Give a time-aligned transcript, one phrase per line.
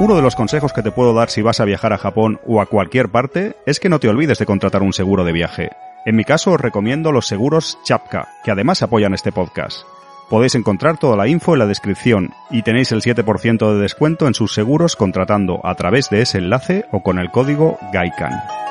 [0.00, 2.60] Uno de los consejos que te puedo dar si vas a viajar a Japón o
[2.60, 5.70] a cualquier parte es que no te olvides de contratar un seguro de viaje.
[6.06, 9.82] En mi caso os recomiendo los seguros Chapka, que además apoyan este podcast.
[10.30, 14.34] Podéis encontrar toda la info en la descripción y tenéis el 7% de descuento en
[14.34, 18.67] sus seguros contratando a través de ese enlace o con el código GAIKAN.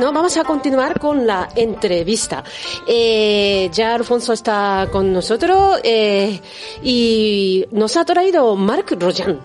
[0.00, 2.42] Bueno, vamos a continuar con la entrevista.
[2.86, 6.40] Eh, ya Alfonso está con nosotros eh,
[6.82, 9.38] y nos ha traído Marc Royan.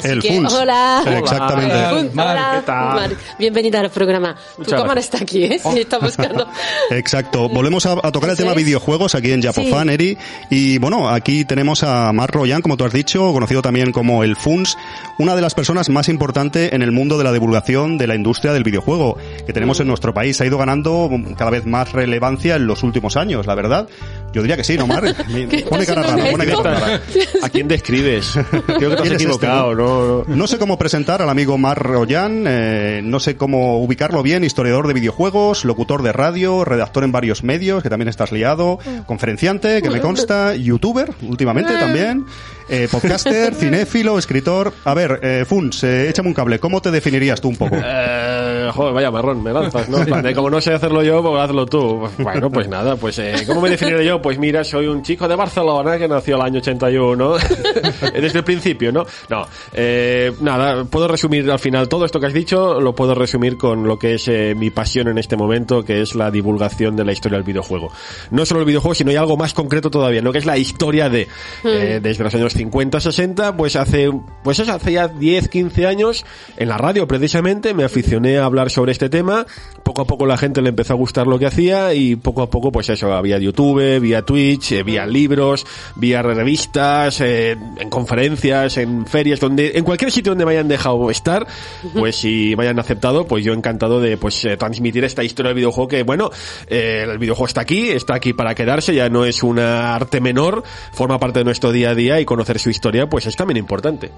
[0.00, 0.52] Así El que, Funs.
[0.52, 1.02] hola.
[1.18, 1.74] Exactamente.
[1.74, 2.94] Hola, Funs, hola, ¿qué tal?
[2.96, 3.18] Marc.
[3.38, 4.34] Bienvenida al programa.
[4.34, 5.14] Tu Muchas cámara gracias.
[5.14, 5.58] está aquí, ¿eh?
[5.62, 6.46] Si está buscando.
[6.90, 7.48] Exacto.
[7.48, 8.56] Volvemos a, a tocar el tema es.
[8.56, 9.94] videojuegos aquí en Japofan, Sí.
[9.94, 10.18] Eri.
[10.50, 14.36] Y bueno, aquí tenemos a Mark Royan, como tú has dicho, conocido también como el
[14.36, 14.76] FUNS,
[15.18, 18.52] una de las personas más importantes en el mundo de la divulgación de la industria
[18.52, 20.40] del videojuego que tenemos en nuestro país.
[20.40, 23.88] Ha ido ganando cada vez más relevancia en los últimos años, la verdad.
[24.32, 24.76] Yo diría que sí,
[25.50, 27.00] ¿Qué Pone cara rara, pone cara rara.
[27.42, 28.32] ¿A quién describes?
[28.66, 30.24] Creo que te has ¿Quién es equivocado, este, ¿no?
[30.26, 30.36] no.
[30.36, 34.86] No sé cómo presentar al amigo Mar Royan, eh, no sé cómo ubicarlo bien, historiador
[34.86, 39.90] de videojuegos, locutor de radio, redactor en varios medios, que también estás liado, conferenciante, que
[39.90, 42.24] me consta, youtuber, últimamente también,
[42.70, 44.72] eh, podcaster, cinéfilo, escritor.
[44.84, 47.76] A ver, eh, Funs, eh, échame un cable, ¿cómo te definirías tú un poco?
[47.76, 49.98] Eh, joder, vaya marrón, me lanzas, ¿no?
[50.00, 52.08] En plan de, como no sé hacerlo yo, pues hazlo tú.
[52.18, 54.22] Bueno, pues nada, pues eh, ¿cómo me definiré yo?
[54.22, 57.36] Pues mira, soy un chico de Barcelona que nació el año 81,
[58.14, 59.04] desde el principio, ¿no?
[59.28, 63.56] No, eh, nada, puedo resumir al final todo esto que has dicho, lo puedo resumir
[63.56, 67.04] con lo que es eh, mi pasión en este momento, que es la divulgación de
[67.04, 67.92] la historia del videojuego.
[68.30, 70.32] No solo el videojuego, sino hay algo más concreto todavía, ¿no?
[70.32, 71.28] Que es la historia de,
[71.64, 74.10] eh, desde los años 50, 60, pues hace,
[74.44, 76.26] pues eso, hace ya 10, 15 años,
[76.58, 79.46] en la radio precisamente, me aficioné a hablar sobre este tema,
[79.82, 82.50] poco a poco la gente le empezó a gustar lo que hacía y poco a
[82.50, 88.76] poco, pues eso, había YouTube, vía Twitch, eh, vía libros, vía revistas, eh, en conferencias,
[88.76, 91.46] en ferias, donde, en cualquier sitio donde me hayan dejado estar,
[91.94, 95.56] pues si me hayan aceptado, pues yo encantado de, pues, eh, transmitir esta historia del
[95.56, 96.30] videojuego que, bueno,
[96.66, 100.62] eh, el videojuego está aquí, está aquí para quedarse, ya no es una arte menor,
[100.92, 104.10] forma parte de nuestro día a día y conocer su historia, pues es también importante.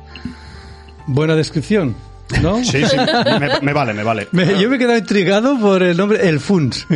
[1.06, 1.96] Buena descripción,
[2.40, 2.62] ¿no?
[2.64, 2.96] Sí, sí,
[3.40, 4.28] me, me vale, me vale.
[4.32, 6.86] Me- yo me he quedado intrigado por el nombre El Funs.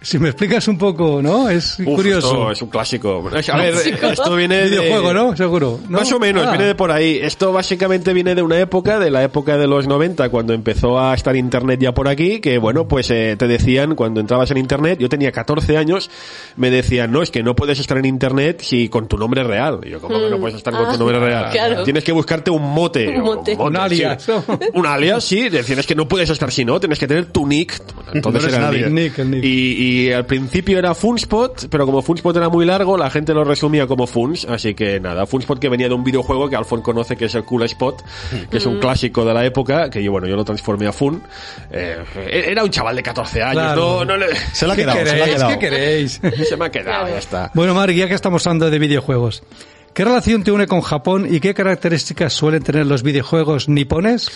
[0.00, 1.48] si me explicas un poco, ¿no?
[1.48, 2.26] Es Uf, curioso.
[2.28, 3.24] esto es un clásico.
[3.52, 3.74] A ver,
[4.12, 4.70] esto viene de...
[4.70, 5.36] Videojuego, ¿no?
[5.36, 5.80] Seguro.
[5.88, 5.98] ¿no?
[5.98, 6.50] Más o menos, Ah.
[6.50, 7.18] viene de por ahí.
[7.22, 11.14] Esto básicamente viene de una época, de la época de los 90, cuando empezó a
[11.14, 14.98] estar internet ya por aquí, que bueno, pues eh, te decían, cuando entrabas en internet,
[14.98, 16.10] yo tenía 14 años,
[16.56, 19.80] me decían, no, es que no puedes estar en internet si con tu nombre real.
[19.84, 21.50] Y yo, ¿cómo que no puedes estar con Ah, tu nombre real?
[21.50, 21.82] claro.
[21.84, 23.08] Tienes que buscarte un mote.
[23.08, 23.54] Un mote.
[23.58, 24.32] Un alias, sí.
[24.74, 25.48] Un alias, sí.
[25.48, 27.80] Decían, es que no puedes estar si no, tienes que tener tu nick.
[28.12, 28.90] Entonces No era el nadie.
[28.90, 28.92] nick.
[29.12, 29.44] Nick, el nick.
[29.44, 29.48] Y,
[30.08, 33.86] y al principio era Funspot, pero como Funspot era muy largo, la gente lo resumía
[33.86, 37.26] como Funs, así que nada, Funspot que venía de un videojuego que Alfon conoce que
[37.26, 38.02] es el Cool Spot,
[38.50, 41.22] que es un clásico de la época, que yo bueno, yo lo transformé a Fun.
[41.72, 41.96] Eh,
[42.48, 43.80] era un chaval de 14 años, Claro.
[44.00, 45.48] no, no le- Se la ha ¿Qué quedado, se la ha quedado.
[45.50, 46.20] ¿Qué queréis?
[46.48, 47.50] se me ha quedado, ya está.
[47.54, 49.42] bueno, Mark, ya que estamos hablando de videojuegos,
[49.94, 54.28] ¿qué relación te une con Japón y qué características suelen tener los videojuegos nipones?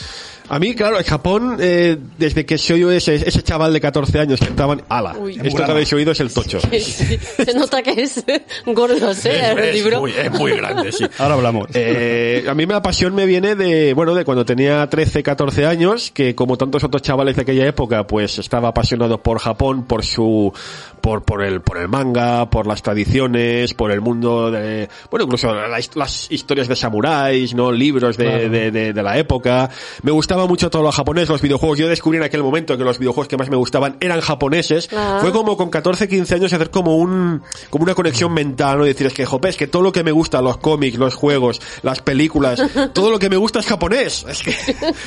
[0.49, 4.19] A mí, claro, en Japón, eh, desde que soy yo ese, ese chaval de 14
[4.19, 5.39] años que estaban, ala, Uy.
[5.43, 6.59] esto que habéis oído es el tocho.
[6.61, 7.19] Sí, sí.
[7.45, 8.25] Se nota que es
[8.67, 9.29] gordo, ¿sí?
[9.29, 10.01] El es, libro.
[10.01, 11.05] muy, es muy grande, sí.
[11.19, 11.69] Ahora hablamos.
[11.75, 16.11] Eh, a mí la pasión me viene de, bueno, de cuando tenía 13, 14 años,
[16.13, 20.53] que como tantos otros chavales de aquella época, pues estaba apasionado por Japón, por su,
[21.01, 25.53] por, por el, por el manga, por las tradiciones, por el mundo de, bueno, incluso
[25.55, 27.71] las, las historias de samuráis, ¿no?
[27.73, 28.49] Libros de, Claro.
[28.51, 29.71] de, de, de la época.
[30.03, 31.79] Me gustaba mucho todo lo japonés, los videojuegos.
[31.79, 34.89] Yo descubrí en aquel momento que los videojuegos que más me gustaban eran japoneses.
[34.95, 35.19] Ah.
[35.21, 38.85] Fue como con 14, 15 años hacer como un, como una conexión mental, ¿no?
[38.85, 41.15] Y decir, es que, jope, es que todo lo que me gusta, los cómics, los
[41.15, 42.63] juegos, las películas,
[42.93, 44.25] todo lo que me gusta es japonés.
[44.29, 44.55] Es que,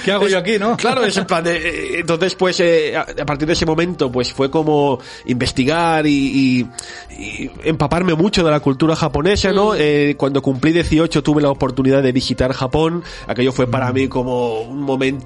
[0.04, 0.76] ¿Qué hago yo aquí, no?
[0.78, 4.12] Claro, es en plan de, eh, entonces pues eh, a a partir de ese momento
[4.12, 6.12] pues fue como investigar y,
[6.60, 6.68] y-
[7.22, 9.74] y empaparme mucho de la cultura japonesa, ¿no?
[9.76, 14.62] Eh, cuando cumplí 18 tuve la oportunidad de visitar Japón, aquello fue para mí como
[14.62, 15.21] un momento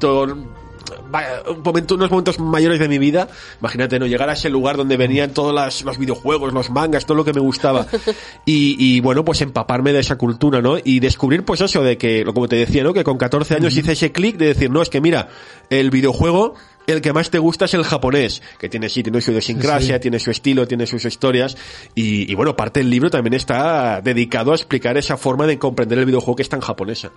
[1.09, 3.27] vaya, un momento, unos momentos mayores de mi vida.
[3.59, 4.05] Imagínate, ¿no?
[4.05, 7.33] Llegar a ese lugar donde venían todos las- los videojuegos, los mangas, todo lo que
[7.33, 7.87] me gustaba.
[8.47, 10.77] Y, y, bueno, pues empaparme de esa cultura, ¿no?
[10.83, 12.93] Y descubrir, pues eso, de que, lo como te decía, ¿no?
[12.93, 15.29] Que con 14 años hice ese clic de decir, no, es que mira,
[15.69, 16.53] el videojuego
[16.87, 20.19] el que más te gusta es el japonés, que tiene sí, tiene su idiosincrasia, tiene
[20.19, 21.57] su estilo, tiene sus historias,
[21.95, 25.97] y, y, bueno, parte del libro también está dedicado a explicar esa forma de comprender
[25.97, 27.09] el videojuego que es tan japonesa.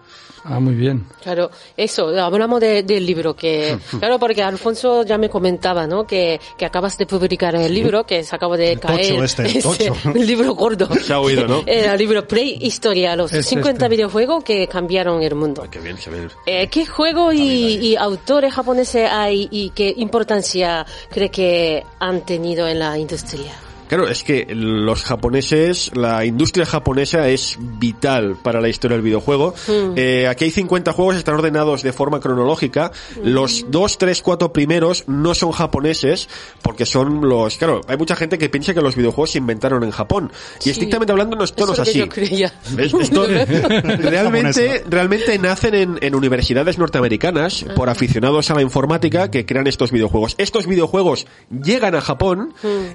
[0.45, 1.05] Ah, muy bien.
[1.23, 6.07] Claro, eso, hablamos de, del libro, que, claro, porque Alfonso ya me comentaba, ¿no?
[6.07, 9.09] Que, que acabas de publicar el libro, que se acaba de El caer.
[9.09, 9.97] tocho este, el tocho.
[10.15, 10.89] el libro gordo.
[10.95, 11.63] Se ha oído, ¿no?
[11.67, 13.89] El libro Prehistoria, los Es 50 este.
[13.89, 15.67] videojuegos que cambiaron el mundo.
[15.71, 16.29] Qué bien se ve.
[16.47, 22.67] Eh, ¿Qué juego y, y autores japoneses hay y qué importancia cree que han tenido
[22.69, 23.53] en la industria?
[23.89, 29.55] Claro, es que los japoneses, la industria japonesa es vital para la historia del videojuego.
[29.97, 32.93] Eh, aquí hay 50 juegos, están ordenados de forma cronológica.
[33.23, 36.29] Los dos, tres, cuatro primeros no son japoneses,
[36.61, 37.57] porque son los...
[37.57, 40.31] Claro, hay mucha gente que piensa que los videojuegos se inventaron en Japón.
[40.63, 41.99] Y estrictamente hablando no, es es lo así.
[41.99, 42.53] yo creía.
[42.77, 49.67] Esto realmente, realmente nacen en, en universidades norteamericanas por aficionados a la informática que crean
[49.67, 50.35] estos videojuegos.
[50.37, 52.53] Estos videojuegos llegan a Japón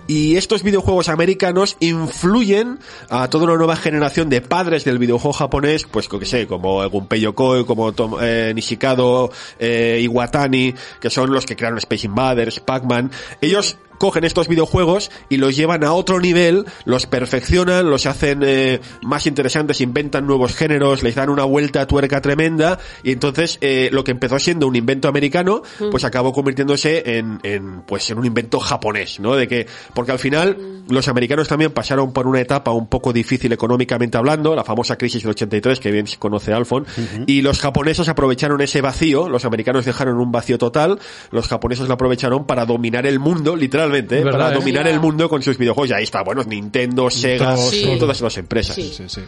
[0.08, 5.86] y estos videojuegos americanos influyen a toda una nueva generación de padres del videojuego japonés,
[5.90, 11.46] pues que sé, como Gunpei Yokoi, como Tom- eh, Nishikado, eh, Iwatani, que son los
[11.46, 13.12] que crearon Space Invaders, Pac-Man.
[13.42, 18.82] Ellos cogen estos videojuegos y los llevan a otro nivel, los perfeccionan, los hacen eh,
[19.02, 23.88] más interesantes, inventan nuevos géneros, les dan una vuelta a tuerca tremenda y entonces eh,
[23.94, 28.26] lo que empezó siendo un invento americano, pues acabó convirtiéndose en, en pues en un
[28.26, 29.38] invento japonés, ¿no?
[29.38, 33.54] De que porque al final los americanos también pasaron por una etapa un poco difícil
[33.54, 36.86] económicamente hablando, la famosa crisis del 83 que bien se conoce Alfon,
[37.26, 41.00] y los japoneses aprovecharon ese vacío, los americanos dejaron un vacío total,
[41.32, 43.56] los japoneses lo aprovecharon para dominar el mundo,
[44.00, 44.24] ¿eh?
[44.24, 44.54] ¿Verdad, para eh?
[44.60, 45.90] dominar el mundo con sus videojuegos.
[45.92, 47.96] Y ahí está, bueno, Nintendo, Sega, Sí.
[48.00, 48.76] todas las empresas.
[48.76, 48.94] Sí.
[48.96, 49.22] Sí, sí.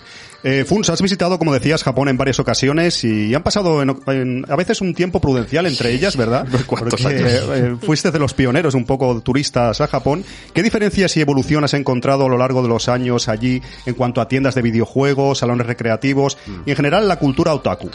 [0.44, 4.46] Eh, Funs, has visitado, como decías, Japón en varias ocasiones y han pasado en- en-
[4.48, 6.46] a veces un tiempo prudencial entre ellas, ¿verdad?
[6.70, 7.32] Porque, años.
[7.32, 10.24] eh, fuiste de los pioneros un poco turistas a Japón.
[10.54, 14.22] ¿Qué diferencias y evolución has encontrado a lo largo de los años allí en cuanto
[14.22, 17.90] a tiendas de videojuegos, salones recreativos y en general la cultura otaku?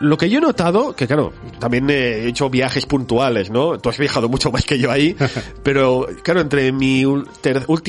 [0.00, 3.78] Lo que yo he notado, que claro, también he hecho viajes puntuales, ¿no?
[3.78, 5.16] Tú has viajado mucho más que yo ahí,
[5.62, 7.04] pero claro, entre mi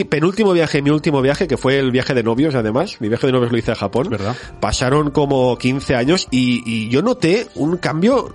[0.10, 3.28] penúltimo viaje y mi último viaje, que fue el viaje de novios además, mi viaje
[3.28, 4.36] de novios lo hice a Japón, ¿Verdad?
[4.60, 8.34] pasaron como 15 años y, y yo noté un cambio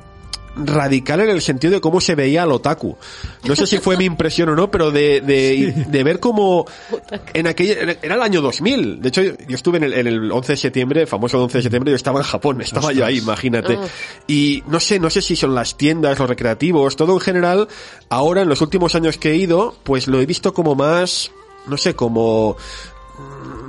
[0.56, 2.96] radical en el sentido de cómo se veía al otaku.
[3.44, 6.66] No sé si fue mi impresión o no, pero de, de, de ver cómo
[7.34, 9.00] en aquella, era el año 2000.
[9.00, 11.62] De hecho, yo estuve en el, en el 11 de septiembre, el famoso 11 de
[11.62, 13.78] septiembre, yo estaba en Japón, estaba yo ahí, imagínate.
[13.80, 13.86] Ah.
[14.26, 17.68] Y no sé, no sé si son las tiendas, los recreativos, todo en general,
[18.08, 21.30] ahora en los últimos años que he ido, pues lo he visto como más,
[21.66, 22.56] no sé, como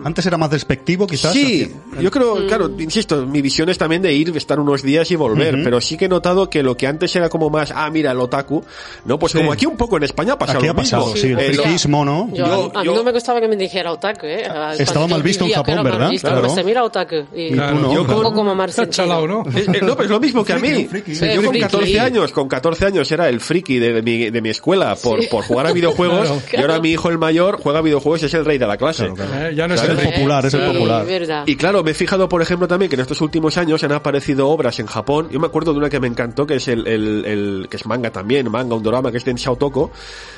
[0.03, 1.33] Antes era más despectivo, quizás.
[1.33, 5.15] Sí, yo creo, claro, insisto, mi visión es también de ir, estar unos días y
[5.15, 8.11] volver, pero sí que he notado que lo que antes era como más, ah, mira,
[8.11, 8.63] el otaku,
[9.05, 9.19] ¿no?
[9.19, 9.37] Pues Sí.
[9.39, 11.17] como aquí un poco en España pasa Aquí lo ha pasado, mismo.
[11.17, 12.29] sí, el Eh, friquismo, ¿no?
[12.33, 14.43] Yo, Yo- a mí yo- no me gustaba que me dijera otaku, ¿eh?
[14.79, 16.09] Estaba mal visto en Japón, ¿verdad?
[16.09, 16.41] visto, Claro.
[16.43, 17.15] pues se mira otaku.
[17.35, 17.93] Y, Y tú no.
[17.93, 18.55] Yo con- como
[18.89, 19.43] chalao, ¿no?
[19.55, 20.85] Eh, eh, no, pues lo mismo que a mí.
[20.85, 21.15] friki.
[21.15, 21.59] Sí, Sí, yo con friki.
[21.61, 25.43] 14 años, con 14 años era el friki de, mi, de mi escuela por, por
[25.43, 26.41] jugar a videojuegos Claro.
[26.53, 29.05] y ahora mi hijo el mayor juega videojuegos y es el rey de la clase.
[29.07, 31.05] Eh, ya no es Es el el popular, es el popular.
[31.05, 31.43] verdad.
[31.47, 34.49] Y claro, me he fijado, por ejemplo, también que en estos últimos años han aparecido
[34.49, 35.29] obras en Japón.
[35.31, 37.85] Yo me acuerdo de una que me encantó, que es el, el, el- que es
[37.85, 39.91] manga también, manga, un drama, que es de Toko,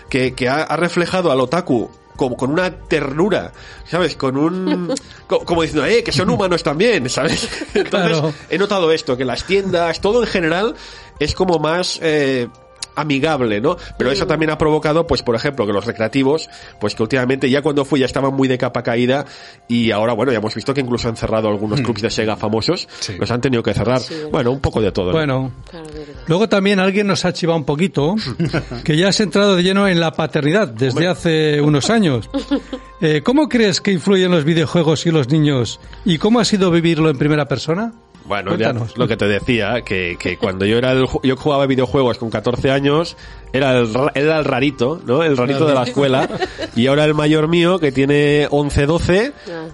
[0.09, 3.51] que, que ha, ha reflejado al otaku como con una ternura,
[3.89, 4.15] ¿sabes?
[4.15, 4.93] Con un,
[5.27, 7.49] co- como diciendo, eh, que son humanos también, ¿sabes?
[7.73, 8.33] Entonces, Claro.
[8.51, 10.75] he notado esto, que las tiendas, todo en general,
[11.19, 12.49] es como más, eh,
[12.95, 13.77] amigable, ¿no?
[13.97, 17.61] Pero eso también ha provocado, pues, por ejemplo, que los recreativos, pues que últimamente ya
[17.61, 19.25] cuando fui ya estaban muy de capa caída
[19.67, 22.87] y ahora, bueno, ya hemos visto que incluso han cerrado algunos clubs de Sega famosos,
[22.99, 23.15] Sí.
[23.19, 23.99] los han tenido que cerrar.
[23.99, 24.15] Sí.
[24.31, 25.07] Bueno, un poco de todo.
[25.07, 25.11] ¿no?
[25.13, 25.51] Bueno,
[26.27, 28.15] luego también alguien nos ha chivado un poquito,
[28.83, 32.29] que ya has entrado de lleno en la paternidad desde hace unos años.
[33.05, 35.81] Eh, ¿Cómo crees que influyen los videojuegos y los niños?
[36.05, 37.91] ¿Y cómo ha sido vivirlo en primera persona?
[38.25, 41.65] Bueno, ya lo que te decía, que, que cuando yo era el, ju- yo jugaba
[41.65, 43.17] videojuegos con 14 años,
[43.53, 45.23] era el, ra- era el rarito, ¿no?
[45.23, 46.27] El rarito de la escuela.
[46.75, 49.33] Y ahora el mayor mío, que tiene 11, 12,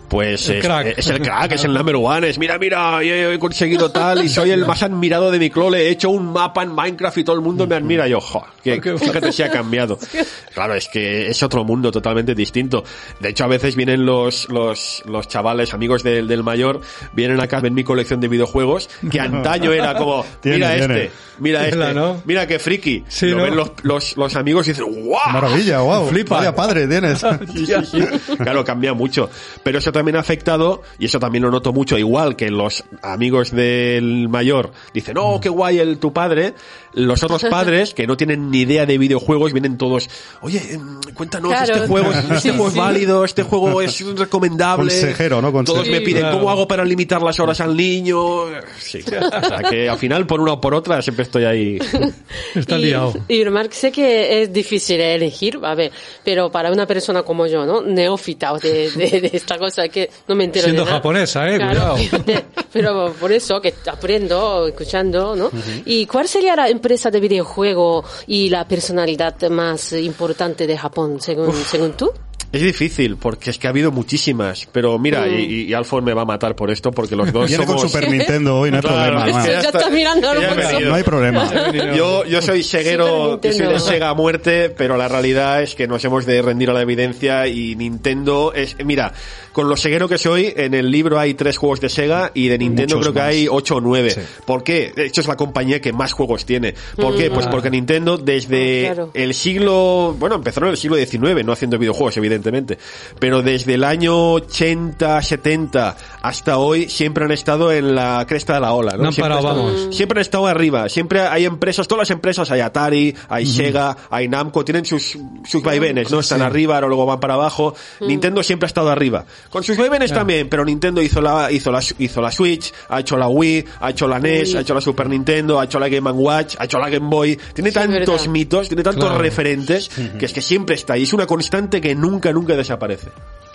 [0.10, 0.94] pues El es, crack.
[0.98, 4.28] es el crack, es el number one, es mira, mira, yo he conseguido tal y
[4.28, 7.38] soy el más admirado de mi clole, he hecho un mapa en Minecraft y todo
[7.38, 8.06] el mundo me admira.
[8.06, 9.98] Y yo, jo, que, fíjate si ha cambiado.
[10.54, 12.84] Claro, es que es otro mundo totalmente distinto.
[13.22, 16.82] De hecho, a veces vienen los, los, los chavales, amigos del, del mayor,
[17.14, 21.04] vienen acá, ven mi colección de videojuegos, que antaño era como, Tiene, mira tiene.
[21.04, 22.22] este, mira Mira, este, ¿no?
[22.26, 23.06] mira qué friki.
[23.08, 23.44] Sí, Lo ¿no?
[23.44, 25.32] ven los los, los, los amigos dicen, ¡guau!
[25.32, 26.08] Maravilla, wow.
[26.08, 26.38] Flipa.
[26.38, 27.20] Vaya padre tienes.
[27.54, 28.36] Sí, sí, sí.
[28.38, 29.30] Claro, cambia mucho.
[29.64, 33.52] Pero eso también ha afectado, y eso también lo noto mucho, igual que los amigos
[33.52, 36.54] del mayor dicen, oh, qué guay el tu padre.
[36.94, 40.10] Los otros padres, que no tienen ni idea de videojuegos, vienen todos,
[40.42, 41.74] oye, em, cuéntanos, Claro.
[41.76, 44.90] este juego, este Sí, juego es válido, este juego es recomendable.
[44.92, 45.52] Consejero, ¿no?
[45.52, 45.84] Consejero.
[45.84, 46.38] Todos me piden, claro.
[46.38, 48.46] ¿cómo hago para limitar las horas al niño?
[48.80, 49.02] Sí.
[49.06, 51.80] O sea, que al final, por una o por otra, siempre estoy ahí.
[52.56, 53.14] Está y, liado.
[53.28, 55.92] Y Mark, sé que es difícil elegir, a ver,
[56.24, 57.82] pero para una persona como yo, ¿no?
[57.82, 60.98] Neófita de, de, de esta cosa que no me entero Siendo de nada.
[60.98, 62.44] japonesa, eh, Claro, cuidado.
[62.72, 65.52] pero por eso que aprendo, escuchando, ¿no?
[65.86, 71.54] ¿Y cuál sería la empresa de videojuego y la personalidad más importante de Japón, según,
[71.54, 72.10] según tú?
[72.52, 74.68] Es difícil, porque es que ha habido muchísimas.
[74.72, 75.34] Pero mira, Mm.
[75.40, 77.92] y, y Alfon me va a matar por esto, porque los dos Viene con somos...
[77.92, 79.30] Super Nintendo hoy, no hay Claro, problema.
[79.30, 79.44] es no.
[79.44, 80.34] que Ya está mirando.
[80.34, 81.72] No hay problema.
[81.96, 85.88] Yo, yo soy ceguero, yo soy de Sega a muerte, pero la realidad es que
[85.88, 89.14] nos hemos de rendir a la evidencia y Nintendo es, mira,
[89.60, 92.58] con lo ceguero que soy, en el libro hay tres juegos de Sega y de
[92.58, 93.28] Nintendo Muchos creo que más.
[93.28, 94.12] hay ocho o nueve.
[94.12, 94.22] Sí.
[94.46, 94.94] ¿Por qué?
[94.96, 96.74] De hecho es la compañía que más juegos tiene.
[96.96, 97.30] ¿Por qué?
[97.30, 99.12] Pues porque Nintendo desde Ah, claro.
[99.14, 102.78] el siglo, bueno, empezaron en el siglo XIX, no haciendo videojuegos, evidentemente,
[103.20, 108.60] pero desde el año 80, 70 hasta hoy siempre han estado en la cresta de
[108.62, 109.12] la ola, ¿no?
[109.12, 109.96] Siempre parado, han estado- vamos.
[109.96, 114.30] Siempre han estado arriba, siempre hay empresas, todas las empresas, hay Atari, hay Sega, hay
[114.30, 116.20] Namco, tienen sus, sus vaivenes, ¿no?
[116.22, 117.76] Están arriba, ahora luego van para abajo.
[118.00, 119.26] Nintendo siempre ha estado arriba.
[119.50, 123.18] Con sus vaivenes también, pero Nintendo hizo la, hizo la, hizo la Switch, ha hecho
[123.18, 124.58] la Wii, ha hecho la NES, Wii.
[124.58, 127.36] ha hecho la Super Nintendo, ha hecho la Game Watch, ha hecho la Game Boy.
[127.54, 128.26] Tiene Sí, tantos verdad.
[128.28, 129.22] mitos, tiene tantos Claro.
[129.22, 129.90] referentes,
[130.20, 131.04] que es que siempre está ahí.
[131.04, 133.08] Es una constante que nunca, nunca desaparece.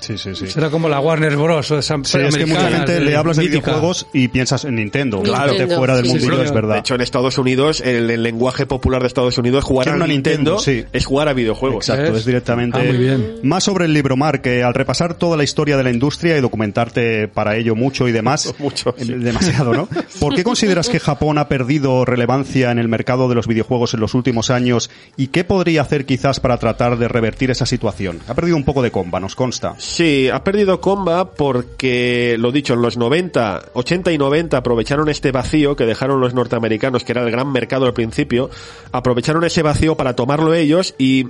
[0.04, 0.46] Sí, sí, sí.
[0.48, 1.70] Será como la Warner Bros.
[1.70, 3.60] o esa Sí, es que mucha gente le hablas de mítica.
[3.70, 5.22] videojuegos y piensas en Nintendo.
[5.22, 5.54] Claro.
[5.54, 5.76] Claro.
[5.76, 6.42] fuera del Sí, mundillo, sí.
[6.42, 6.74] es verdad.
[6.74, 10.06] De hecho, en Estados Unidos, el, el lenguaje popular de Estados Unidos, jugar Quiero a
[10.06, 10.84] Nintendo, Nintendo, sí.
[10.92, 11.88] es jugar a videojuegos.
[11.88, 12.78] Exacto, es directamente.
[12.78, 13.36] Ah, muy bien.
[13.42, 16.40] Más sobre el libro, Mark, que al repasar toda la historia de la industria y
[16.40, 19.12] documentarte para ello mucho y demás, Mucho, eh, sí.
[19.14, 19.88] demasiado, ¿no?
[20.20, 24.00] ¿Por qué consideras que Japón ha perdido relevancia en el mercado de los videojuegos en
[24.00, 28.20] los últimos años y qué podría hacer quizás para tratar de revertir esa situación?
[28.28, 29.74] Ha perdido un poco de comba, nos consta.
[29.94, 35.30] Sí, ha perdido comba porque, lo dicho, en los 90, 80 y 90 aprovecharon este
[35.30, 38.50] vacío que dejaron los norteamericanos, que era el gran mercado al principio,
[38.90, 41.28] aprovecharon ese vacío para tomarlo ellos y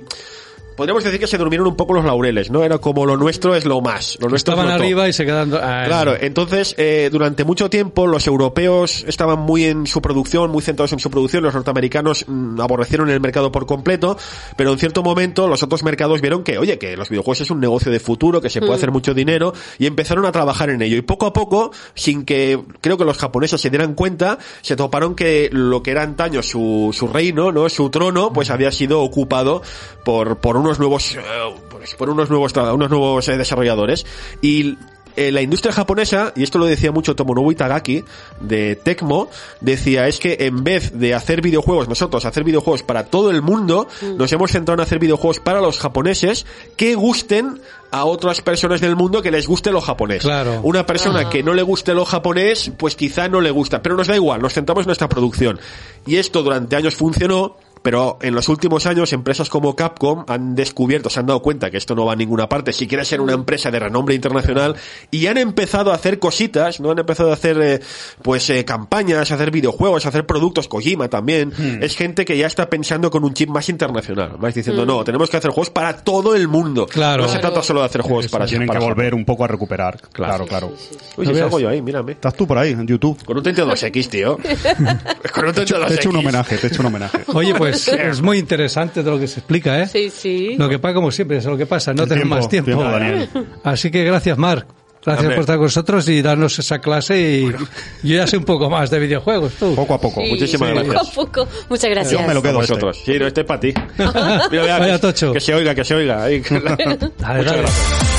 [0.75, 2.63] podríamos decir que se durmieron un poco los laureles, ¿no?
[2.63, 4.85] Era como lo nuestro es lo más, lo nuestro Estaban es lo top.
[4.85, 5.53] arriba y se quedan...
[5.53, 10.61] ah, Claro, entonces eh, durante mucho tiempo los europeos estaban muy en su producción, muy
[10.61, 14.17] centrados en su producción, los norteamericanos mm, aborrecieron el mercado por completo,
[14.55, 17.59] pero en cierto momento los otros mercados vieron que, oye, que los videojuegos es un
[17.59, 20.97] negocio de futuro, que se puede hacer mucho dinero y empezaron a trabajar en ello.
[20.97, 25.15] Y poco a poco, sin que creo que los japoneses se dieran cuenta, se toparon
[25.15, 27.69] que lo que era antaño su, su reino, ¿no?
[27.69, 29.61] Su trono, pues había sido ocupado
[30.03, 31.21] por, por unos nuevos, eh,
[31.69, 34.05] pues, por unos nuevos, unos nuevos eh, desarrolladores
[34.41, 34.77] y
[35.15, 38.03] eh, la industria japonesa, y esto lo decía mucho Tomonobu Itagaki,
[38.41, 39.29] de Tecmo,
[39.61, 43.87] decía, es que en vez de hacer videojuegos, nosotros hacer videojuegos para todo el mundo,
[44.17, 46.45] nos hemos centrado en hacer videojuegos para los japoneses
[46.75, 50.23] que gusten a otras personas del mundo que les guste lo japonés.
[50.23, 50.59] Claro.
[50.63, 54.07] Una persona que no le guste lo japonés, pues quizá no le gusta, pero nos
[54.07, 55.61] da igual, nos centramos en nuestra producción.
[56.05, 57.55] Y esto durante años funcionó,
[57.85, 61.77] pero en los últimos años empresas como Capcom han descubierto, se han dado cuenta que
[61.77, 64.75] esto no va a ninguna parte, si quiere ser una empresa de renombre internacional,
[65.11, 66.89] y han empezado a hacer cositas, ¿no?
[66.89, 67.79] Han empezado a hacer, eh,
[68.23, 71.53] pues, eh, campañas, a hacer videojuegos, a hacer productos, Kojima también.
[71.79, 75.29] Es gente que ya está pensando con un chip más internacional, más diciendo, no, tenemos
[75.29, 76.87] que hacer juegos para todo el mundo.
[76.87, 77.21] Claro.
[77.21, 79.47] No se trata solo de hacer juegos para Tienen para que volver un poco a
[79.47, 80.01] recuperar.
[80.11, 80.73] Claro, claro.
[81.17, 82.13] Uy, ¿No si salgo yo ahí, mírame.
[82.13, 83.23] Estás tú por ahí, en YouTube.
[83.23, 84.37] Con un 32X, tío.
[85.35, 85.87] Con un 32X.
[85.87, 87.19] Te he hecho un homenaje, te he hecho un homenaje.
[87.27, 89.87] Oye, pues es muy interesante todo lo que se explica, ¿eh?
[89.87, 90.55] Sí, sí.
[90.57, 93.11] Lo que pasa, como siempre, es lo que pasa, no El tenemos tiempo, más tiempo.
[93.15, 93.57] tiempo, Daniel.
[93.63, 94.67] Así que gracias, Marc.
[95.05, 98.71] Gracias por estar con nosotros y darnos esa clase y yo ya sé un poco
[98.71, 99.75] más de videojuegos, tú.
[99.75, 100.19] Poco a poco.
[100.19, 101.07] Sí, Muchísimas poco gracias.
[101.11, 101.47] a poco.
[101.69, 102.19] Muchas gracias.
[102.21, 102.73] Yo me lo A quedo este.
[102.73, 103.01] vosotros.
[103.05, 103.71] Sí, no, este es para ti.
[103.99, 105.31] Mira, mira, Vaya que- tocho.
[105.31, 106.23] Que se oiga, que se oiga.
[106.23, 106.39] Ahí.
[106.39, 108.14] Dale, Muchas gracias.